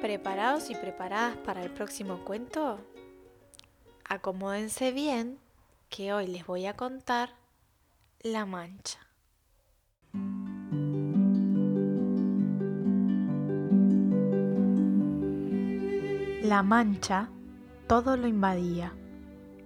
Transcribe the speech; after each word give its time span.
¿Preparados 0.00 0.70
y 0.70 0.74
preparadas 0.74 1.36
para 1.38 1.62
el 1.62 1.70
próximo 1.70 2.18
cuento? 2.24 2.78
Acomódense 4.04 4.92
bien, 4.92 5.38
que 5.88 6.12
hoy 6.12 6.26
les 6.26 6.46
voy 6.46 6.66
a 6.66 6.76
contar 6.76 7.30
La 8.20 8.44
Mancha. 8.44 9.00
La 16.42 16.62
Mancha 16.62 17.30
todo 17.86 18.16
lo 18.16 18.28
invadía. 18.28 18.92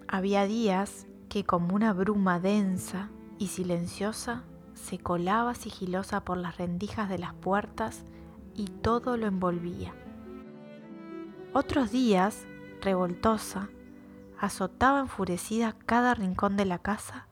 Había 0.07 0.47
días 0.47 1.07
que 1.29 1.45
como 1.45 1.75
una 1.75 1.93
bruma 1.93 2.39
densa 2.39 3.11
y 3.39 3.49
silenciosa 3.49 4.45
se 4.75 4.99
colaba 4.99 5.55
sigilosa 5.55 6.25
por 6.25 6.37
las 6.37 6.57
rendijas 6.57 7.09
de 7.09 7.19
las 7.19 7.35
puertas 7.35 8.05
y 8.55 8.67
todo 8.67 9.17
lo 9.17 9.27
envolvía. 9.27 9.93
Otros 11.53 11.91
días, 11.91 12.47
revoltosa, 12.81 13.71
azotaba 14.39 15.01
enfurecida 15.01 15.75
cada 15.85 16.15
rincón 16.15 16.57
de 16.57 16.65
la 16.65 16.79
casa 16.79 17.27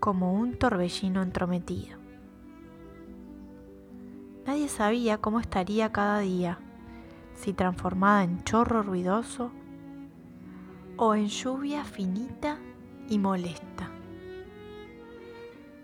como 0.00 0.32
un 0.32 0.58
torbellino 0.58 1.22
entrometido. 1.22 1.98
Nadie 4.46 4.68
sabía 4.70 5.18
cómo 5.18 5.38
estaría 5.38 5.92
cada 5.92 6.20
día, 6.20 6.58
si 7.34 7.52
transformada 7.52 8.24
en 8.24 8.42
chorro 8.42 8.82
ruidoso 8.82 9.50
o 10.96 11.14
en 11.14 11.28
lluvia 11.28 11.84
finita 11.84 12.56
y 13.06 13.18
molesta. 13.18 13.90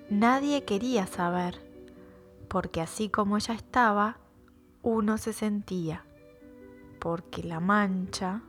Nadie 0.09 0.65
quería 0.65 1.07
saber, 1.07 1.61
porque 2.49 2.81
así 2.81 3.11
como 3.11 3.37
ella 3.37 3.53
estaba, 3.53 4.17
uno 4.83 5.19
se 5.19 5.35
sentía 5.35 6.07
porque 7.05 7.43
la 7.43 7.61
mancha 7.61 8.41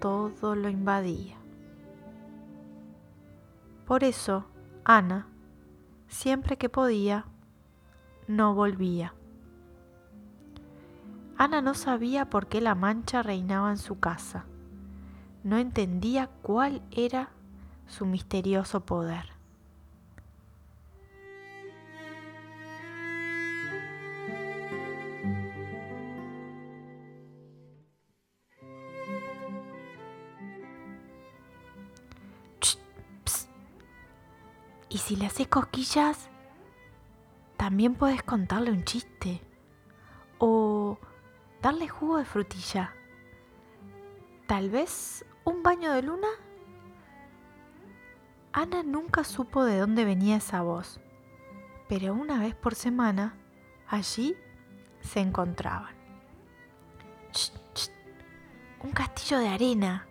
todo 0.00 0.54
lo 0.54 0.70
invadía. 0.70 1.36
Por 3.84 4.04
eso, 4.04 4.46
Ana, 4.84 5.26
siempre 6.08 6.56
que 6.56 6.70
podía, 6.70 7.26
no 8.26 8.54
volvía. 8.54 9.12
Ana 11.36 11.60
no 11.60 11.74
sabía 11.74 12.30
por 12.30 12.46
qué 12.46 12.62
la 12.62 12.74
mancha 12.74 13.22
reinaba 13.22 13.68
en 13.68 13.76
su 13.76 14.00
casa. 14.00 14.46
No 15.44 15.58
entendía 15.58 16.30
cuál 16.40 16.80
era 16.90 17.28
su 17.86 18.06
misterioso 18.06 18.86
poder. 18.86 19.26
Y 34.92 34.98
si 34.98 35.16
le 35.16 35.24
haces 35.24 35.48
cosquillas, 35.48 36.28
también 37.56 37.94
puedes 37.94 38.22
contarle 38.22 38.70
un 38.70 38.84
chiste. 38.84 39.40
O 40.38 40.98
darle 41.62 41.88
jugo 41.88 42.18
de 42.18 42.26
frutilla. 42.26 42.92
Tal 44.46 44.68
vez 44.68 45.24
un 45.44 45.62
baño 45.62 45.92
de 45.92 46.02
luna. 46.02 46.28
Ana 48.52 48.82
nunca 48.82 49.24
supo 49.24 49.64
de 49.64 49.78
dónde 49.78 50.04
venía 50.04 50.36
esa 50.36 50.60
voz, 50.60 51.00
pero 51.88 52.12
una 52.12 52.38
vez 52.38 52.54
por 52.54 52.74
semana 52.74 53.38
allí 53.88 54.36
se 55.00 55.20
encontraban. 55.20 55.94
un 58.82 58.90
castillo 58.90 59.38
de 59.38 59.48
arena, 59.48 60.06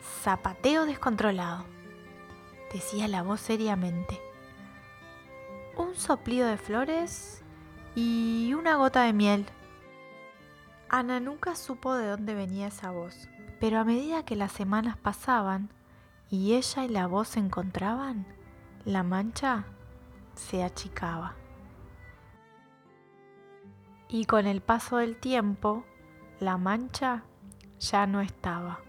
zapateo 0.00 0.86
descontrolado 0.86 1.79
decía 2.72 3.08
la 3.08 3.22
voz 3.22 3.40
seriamente. 3.40 4.20
Un 5.76 5.94
soplido 5.94 6.46
de 6.46 6.56
flores 6.56 7.42
y 7.94 8.52
una 8.54 8.76
gota 8.76 9.02
de 9.04 9.12
miel. 9.12 9.46
Ana 10.88 11.20
nunca 11.20 11.54
supo 11.54 11.94
de 11.94 12.08
dónde 12.08 12.34
venía 12.34 12.68
esa 12.68 12.90
voz, 12.90 13.28
pero 13.60 13.78
a 13.78 13.84
medida 13.84 14.24
que 14.24 14.36
las 14.36 14.52
semanas 14.52 14.96
pasaban 14.96 15.70
y 16.30 16.54
ella 16.54 16.84
y 16.84 16.88
la 16.88 17.06
voz 17.06 17.28
se 17.28 17.40
encontraban, 17.40 18.26
la 18.84 19.02
mancha 19.02 19.64
se 20.34 20.62
achicaba. 20.62 21.34
Y 24.08 24.24
con 24.24 24.46
el 24.46 24.60
paso 24.60 24.96
del 24.96 25.16
tiempo, 25.16 25.84
la 26.40 26.56
mancha 26.56 27.22
ya 27.78 28.06
no 28.06 28.20
estaba. 28.20 28.80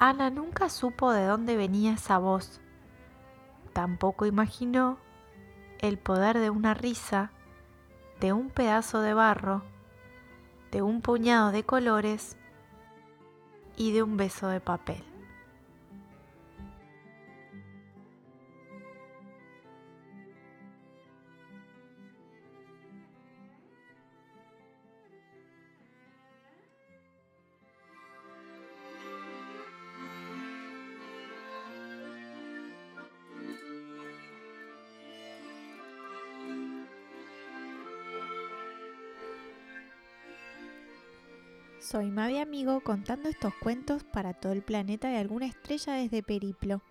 Ana 0.00 0.30
nunca 0.30 0.68
supo 0.68 1.10
de 1.10 1.26
dónde 1.26 1.56
venía 1.56 1.94
esa 1.94 2.18
voz. 2.18 2.60
Tampoco 3.72 4.26
imaginó 4.26 4.96
el 5.80 5.98
poder 5.98 6.38
de 6.38 6.50
una 6.50 6.72
risa, 6.72 7.32
de 8.20 8.32
un 8.32 8.48
pedazo 8.48 9.00
de 9.00 9.12
barro, 9.12 9.64
de 10.70 10.82
un 10.82 11.02
puñado 11.02 11.50
de 11.50 11.64
colores 11.64 12.36
y 13.76 13.90
de 13.90 14.04
un 14.04 14.16
beso 14.16 14.46
de 14.46 14.60
papel. 14.60 15.02
Soy 41.90 42.10
Mavi 42.10 42.36
Amigo 42.36 42.82
contando 42.82 43.30
estos 43.30 43.54
cuentos 43.54 44.04
para 44.04 44.34
todo 44.34 44.52
el 44.52 44.60
planeta 44.60 45.08
de 45.08 45.16
alguna 45.16 45.46
estrella 45.46 45.94
desde 45.94 46.22
Periplo, 46.22 46.82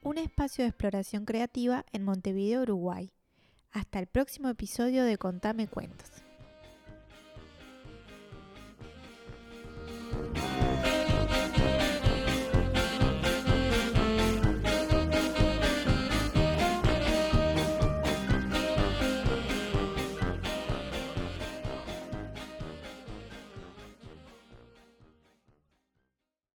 un 0.00 0.16
espacio 0.16 0.62
de 0.62 0.68
exploración 0.68 1.24
creativa 1.24 1.84
en 1.90 2.04
Montevideo, 2.04 2.62
Uruguay. 2.62 3.10
Hasta 3.72 3.98
el 3.98 4.06
próximo 4.06 4.48
episodio 4.48 5.02
de 5.02 5.18
Contame 5.18 5.66
Cuentos. 5.66 6.17